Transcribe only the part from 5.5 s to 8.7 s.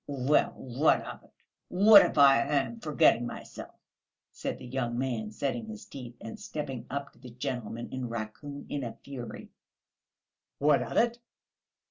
his teeth and stepping up to the gentleman in raccoon